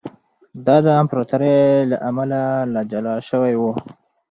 [0.65, 1.57] دا د امپراتورۍ
[1.91, 2.41] له امله
[2.73, 3.63] له جلا شوی و